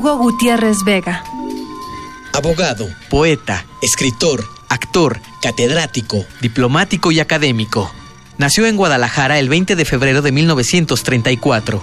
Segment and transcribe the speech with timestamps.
[0.00, 1.22] Hugo Gutiérrez Vega.
[2.32, 6.24] Abogado, Poeta, escritor, actor, catedrático.
[6.40, 7.92] diplomático y académico.
[8.38, 11.82] Nació en Guadalajara el 20 de febrero de 1934.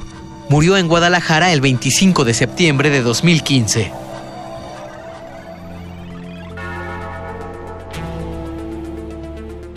[0.50, 3.92] Murió en Guadalajara el 25 de septiembre de 2015.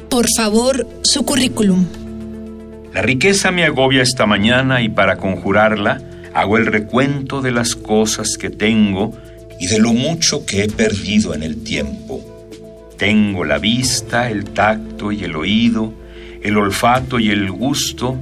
[0.09, 1.85] Por favor, su currículum.
[2.95, 6.01] La riqueza me agobia esta mañana y para conjurarla
[6.35, 9.17] hago el recuento de las cosas que tengo
[9.59, 12.25] y de lo mucho que he perdido en el tiempo.
[12.97, 15.93] Tengo la vista, el tacto y el oído,
[16.43, 18.19] el olfato y el gusto.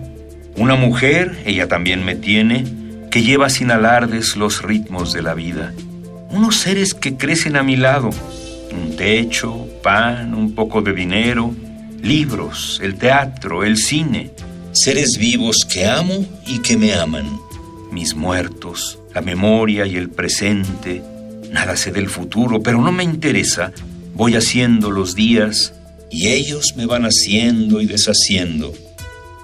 [0.56, 2.64] Una mujer, ella también me tiene,
[3.10, 5.72] que lleva sin alardes los ritmos de la vida.
[6.30, 8.10] Unos seres que crecen a mi lado.
[8.72, 11.54] Un techo, pan, un poco de dinero,
[12.02, 14.30] libros, el teatro, el cine.
[14.72, 17.47] Seres vivos que amo y que me aman.
[17.90, 21.02] Mis muertos, la memoria y el presente.
[21.50, 23.72] Nada sé del futuro, pero no me interesa.
[24.14, 25.74] Voy haciendo los días,
[26.10, 28.72] Y ellos me van haciendo y deshaciendo.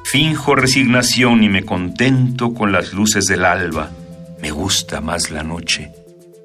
[0.04, 3.90] finjo resignación y me contento con las luces del alba.
[4.40, 5.90] Me gusta más la noche.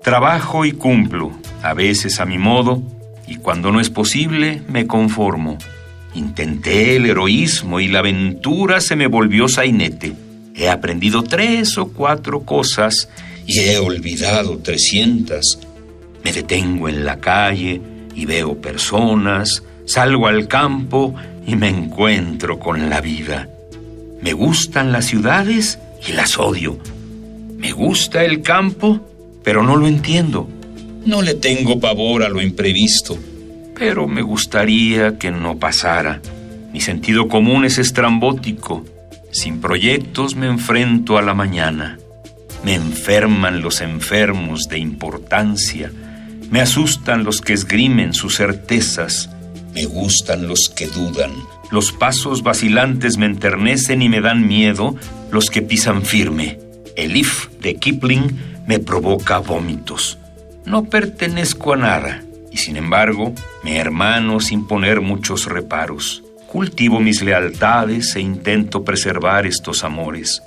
[0.03, 2.81] Trabajo y cumplo, a veces a mi modo,
[3.27, 5.57] y cuando no es posible, me conformo.
[6.15, 10.13] Intenté el heroísmo y la aventura se me volvió sainete.
[10.59, 13.07] He aprendido tres o cuatro cosas
[13.47, 15.57] Y he olvidado trescientas.
[16.23, 17.81] Me detengo en la calle
[18.13, 21.15] y veo personas, salgo al campo
[21.47, 23.49] y me encuentro con la vida.
[24.21, 26.77] Me gustan las ciudades y las odio.
[27.57, 28.99] Me gusta el campo,
[29.43, 30.47] pero no lo entiendo.
[31.05, 33.17] No le tengo pavor a lo imprevisto.
[33.75, 36.21] Pero me gustaría que no pasara.
[36.73, 38.83] Mi sentido común es estrambótico.
[39.31, 41.99] Sin proyectos me enfrento a la mañana.
[42.63, 45.91] Me enferman los enfermos de importancia.
[46.49, 49.29] Me asustan los que esgrimen sus certezas.
[49.73, 51.31] Me gustan los que dudan.
[51.71, 54.95] Los pasos vacilantes me enternecen y me dan miedo
[55.31, 56.59] los que pisan firme.
[56.95, 60.17] El if de Kipling me provoca vómitos.
[60.65, 66.23] No pertenezco a nada y sin embargo me hermano sin poner muchos reparos.
[66.51, 70.41] Cultivo mis lealtades e intento preservar estos amores.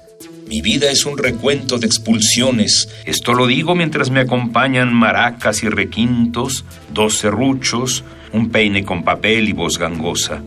[0.49, 2.89] Mi vida es un recuento de expulsiones.
[3.07, 8.03] Esto lo digo mientras me acompañan maracas y requintos, dos serruchos,
[8.33, 10.43] un peine con papel y voz gangosa.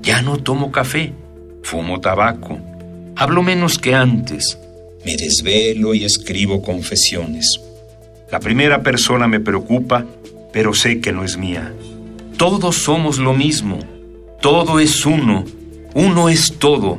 [0.00, 1.12] Ya no tomo café,
[1.64, 2.60] fumo tabaco,
[3.16, 4.58] hablo menos que antes.
[5.04, 7.60] Me desvelo y escribo confesiones.
[8.30, 10.06] La primera persona me preocupa,
[10.52, 11.74] pero sé que no es mía.
[12.36, 13.80] Todos somos lo mismo,
[14.40, 15.44] todo es uno,
[15.94, 16.98] uno es todo.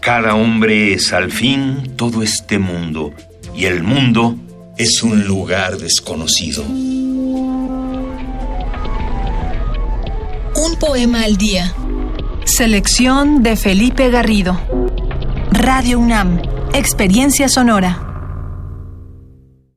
[0.00, 3.12] Cada hombre es al fin todo este mundo,
[3.54, 4.36] y el mundo
[4.78, 6.64] Es un lugar desconocido.
[6.64, 7.28] Un
[10.80, 11.74] poema al día.
[12.46, 14.58] Selección de Felipe Garrido.
[15.52, 16.40] Radio UNAM.
[16.72, 18.09] Experiencia sonora.